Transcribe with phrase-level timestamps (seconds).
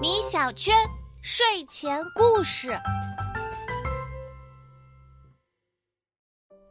[0.00, 0.74] 米小圈
[1.22, 2.70] 睡前故事：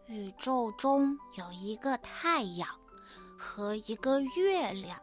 [0.08, 2.68] 宇宙中有一个太阳
[3.38, 5.00] 和一个月亮。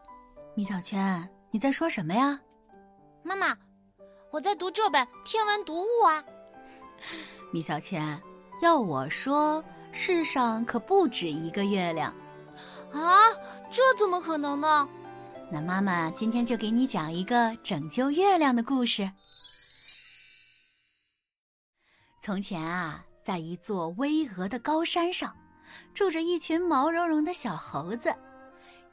[0.57, 2.41] 米小圈，你在说什么呀？
[3.23, 3.57] 妈妈，
[4.33, 6.25] 我在读这本天文读物啊。
[7.53, 8.21] 米小圈，
[8.61, 12.13] 要我说，世上可不止一个月亮。
[12.91, 13.31] 啊，
[13.71, 14.89] 这怎么可能呢？
[15.55, 19.13] 那妈妈今天就给你讲一个拯救月亮的故事。
[22.23, 25.37] 从前啊，在一座巍峨的高山上，
[25.93, 28.15] 住着一群毛茸茸的小猴子，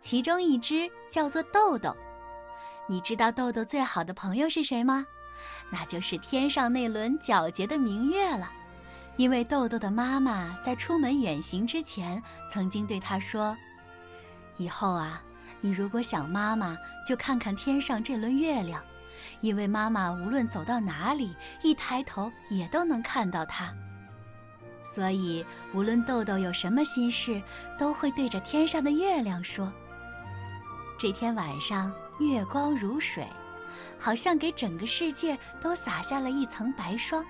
[0.01, 1.95] 其中一只叫做豆豆。
[2.89, 5.05] 你知道豆豆最好的朋友是谁吗？
[5.71, 8.51] 那就是天上那轮皎洁的明月了。
[9.15, 12.21] 因为豆豆的妈妈在出门远行之前，
[12.51, 13.55] 曾经对他说
[14.59, 15.23] ：“以后啊。”
[15.61, 18.81] 你如果想妈妈，就看看天上这轮月亮，
[19.41, 23.73] 因为妈妈无论走到哪里，一抬头也都能看到它。
[24.83, 27.41] 所以，无论豆豆有什么心事，
[27.77, 29.71] 都会对着天上的月亮说。
[30.97, 33.27] 这天晚上，月光如水，
[33.99, 37.23] 好像给整个世界都洒下了一层白霜。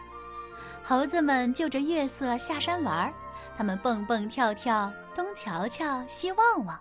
[0.84, 3.14] 猴子们就着月色下山玩儿，
[3.58, 6.80] 他们蹦蹦跳跳，东瞧瞧，西望望。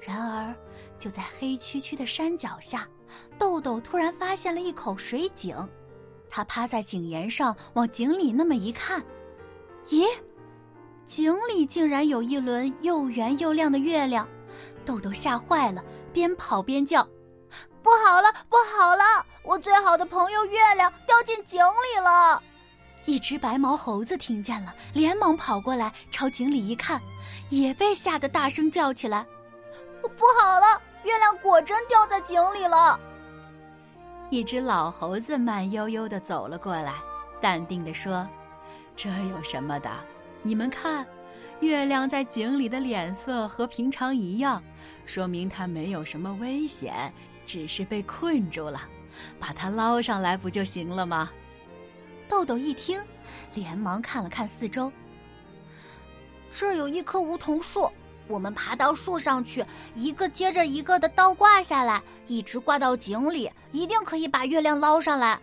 [0.00, 0.54] 然而，
[0.98, 2.88] 就在黑黢黢的山脚下，
[3.38, 5.56] 豆豆突然发现了一口水井。
[6.30, 9.02] 他趴在井沿上，往井里那么一看，
[9.88, 10.06] 咦，
[11.06, 14.28] 井里竟然有一轮又圆又亮的月亮。
[14.84, 15.82] 豆豆吓坏了，
[16.12, 17.06] 边跑边叫
[17.82, 19.24] ：“不好了，不好了！
[19.42, 22.42] 我最好的朋友月亮掉进井里了！”
[23.06, 27.00] 一只白毛猴子听见了，连忙跑过来，朝井里一看，
[27.48, 29.26] 也被吓得大声叫起来。
[30.02, 32.98] 不好了，月亮果真掉在井里了。
[34.30, 36.94] 一只老猴子慢悠悠的走了过来，
[37.40, 38.28] 淡定的说
[38.94, 39.90] ：“这有什么的？
[40.42, 41.06] 你们看，
[41.60, 44.62] 月亮在井里的脸色和平常一样，
[45.06, 47.12] 说明它没有什么危险，
[47.46, 48.80] 只是被困住了。
[49.40, 51.30] 把它捞上来不就行了吗？”
[52.28, 53.02] 豆豆一听，
[53.54, 54.92] 连忙看了看四周，
[56.50, 57.90] 这有一棵梧桐树。
[58.28, 65.40] 我们爬到树上去，一个接着一个的倒挂下来，一直挂到井里，一定可以把月亮捞上来。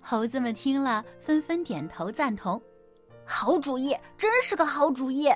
[0.00, 2.60] 猴子们听了，纷纷点头赞同。
[3.26, 5.28] 好主意，真是个好主意。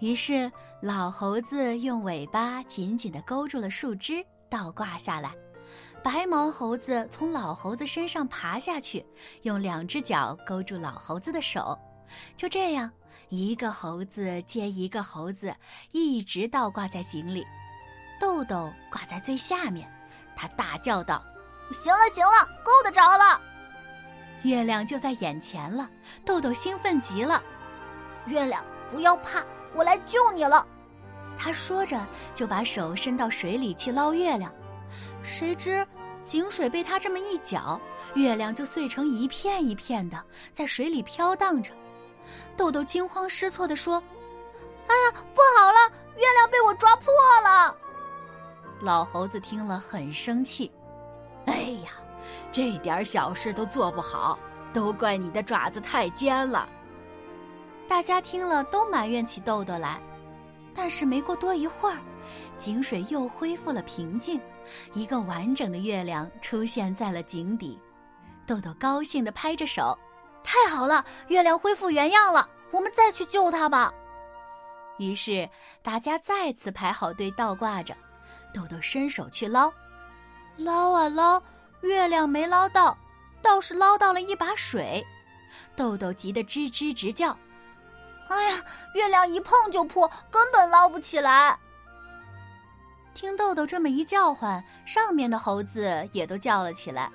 [0.00, 0.50] 于是，
[0.82, 5.30] 老猴子用尾巴紧紧的勾住了树枝，倒挂下来；
[6.02, 9.02] 白毛猴子从老猴子身上爬下去，
[9.42, 11.78] 用两只脚勾住老猴子的手。
[12.36, 12.90] 就这样。
[13.28, 15.54] 一个猴子接一个猴子，
[15.92, 17.44] 一直倒挂在井里。
[18.20, 19.90] 豆豆挂在最下面，
[20.36, 21.22] 他大叫道
[21.72, 23.40] ：“行了，行了，够得着了！
[24.42, 25.88] 月亮就在眼前了。”
[26.24, 27.42] 豆豆兴奋极了。
[28.26, 30.66] 月亮，不要怕，我来救你了。
[31.36, 34.52] 他说着，就把手伸到水里去捞月亮。
[35.22, 35.86] 谁知
[36.22, 37.80] 井水被他这么一搅，
[38.14, 41.72] 月亮就碎成一片一片的，在水里飘荡着。
[42.56, 44.02] 豆豆惊慌失措地说
[44.88, 47.12] ：“哎呀，不好了，月亮被我抓破
[47.42, 47.74] 了！”
[48.80, 50.70] 老猴子听了很生气
[51.46, 51.90] ：“哎呀，
[52.52, 54.38] 这点小事都做不好，
[54.72, 56.68] 都怪你的爪子太尖了。”
[57.88, 60.00] 大家听了都埋怨起豆豆来。
[60.76, 61.98] 但是没过多一会儿，
[62.58, 64.40] 井水又恢复了平静，
[64.92, 67.78] 一个完整的月亮出现在了井底。
[68.44, 69.96] 豆豆高兴地拍着手。
[70.44, 73.92] 太好了，月亮恢复原样了，我们再去救它吧。
[74.98, 75.48] 于是
[75.82, 77.96] 大家再次排好队倒挂着，
[78.52, 79.72] 豆豆伸手去捞，
[80.56, 81.42] 捞啊捞，
[81.80, 82.96] 月亮没捞到，
[83.42, 85.04] 倒是捞到了一把水。
[85.74, 87.36] 豆豆急得吱吱直叫
[88.28, 88.56] ：“哎呀，
[88.94, 91.58] 月亮一碰就破，根本捞不起来！”
[93.14, 97.10] 听豆豆这么一叫唤，上面的猴子也都叫了起来。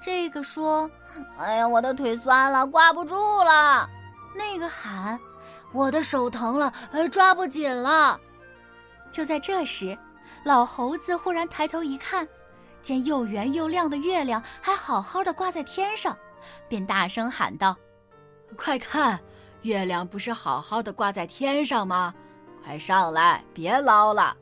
[0.00, 0.90] 这个说
[1.36, 3.88] ：“哎呀，我的腿酸了，挂不住了。”
[4.34, 5.18] 那个喊
[5.72, 6.72] ：“我的手疼了，
[7.10, 8.18] 抓不紧了。”
[9.10, 9.96] 就在这时，
[10.44, 12.26] 老猴子忽然抬头一看，
[12.80, 16.16] 见又圆又亮的月亮还好好的挂在天上，
[16.68, 17.76] 便大声喊道
[18.56, 19.20] ：“快看，
[19.62, 22.14] 月亮不是好好的挂在天上吗？
[22.64, 24.34] 快上来，别捞了。”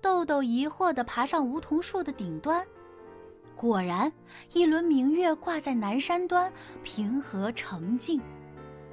[0.00, 2.64] 豆豆疑惑的爬上梧桐树的顶端。
[3.56, 4.12] 果然，
[4.52, 6.52] 一轮明月挂在南山端，
[6.82, 8.20] 平和澄净。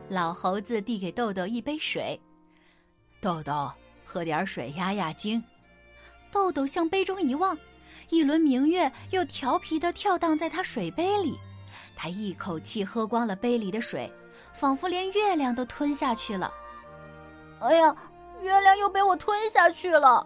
[0.08, 2.20] 老猴子递给豆豆一杯水，
[3.20, 3.72] 豆豆
[4.06, 5.42] 喝点水压压惊。
[6.32, 7.58] 豆豆向杯中一望，
[8.10, 11.38] 一轮明月又调皮的跳荡在他水杯里。
[11.96, 14.12] 他一口气喝光了杯里的水，
[14.54, 16.52] 仿佛连月亮都吞下去了。
[17.60, 17.96] 哎呀，
[18.42, 20.26] 月亮又被我吞下去了！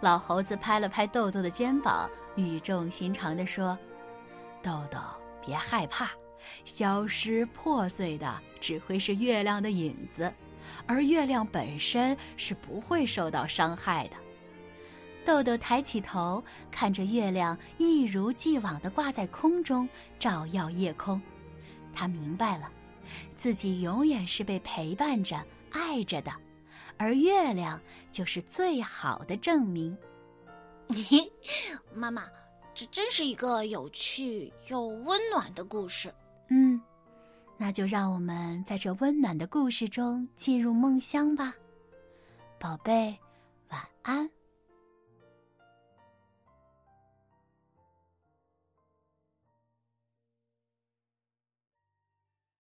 [0.00, 3.78] 老猴子拍了拍豆豆的肩膀，语重心长地说
[4.62, 4.98] ：“豆豆，
[5.44, 6.10] 别害怕，
[6.64, 10.32] 消失破碎的只会是月亮的影子，
[10.86, 14.16] 而月亮本身是不会受到伤害的。”
[15.24, 19.88] 豆豆抬起头，看着月亮一如既往地挂在空中，
[20.18, 21.20] 照耀夜空。
[21.94, 22.70] 他明白了，
[23.36, 26.32] 自己永远是被陪伴着、爱着的，
[26.98, 27.80] 而月亮
[28.12, 29.96] 就是最好的证明。
[31.94, 32.28] 妈妈，
[32.74, 36.12] 这真是一个有趣又温暖的故事。
[36.50, 36.80] 嗯，
[37.56, 41.54] 那就让我们在这温暖的故事中进入梦乡吧，
[42.58, 43.16] 宝贝，
[43.70, 44.28] 晚安。